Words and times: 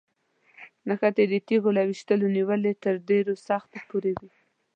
نښتې 0.87 1.23
د 1.31 1.33
تیږو 1.47 1.69
له 1.77 1.81
ویشتلو 1.89 2.27
نیولې 2.37 2.73
تر 2.83 2.95
ډېرو 3.09 3.33
سختو 3.47 3.77
پورې 3.89 4.11
وي. 4.19 4.31